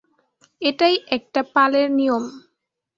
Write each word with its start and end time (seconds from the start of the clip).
এটাই 0.61 0.95
একটা 1.07 1.41
পালের 1.53 1.87
নিয়ম। 1.91 2.23